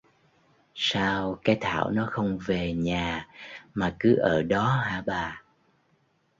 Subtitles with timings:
[0.75, 3.27] Sao Cái Thảo nó không về nhà
[3.73, 5.43] mà cứ ở đó hả bà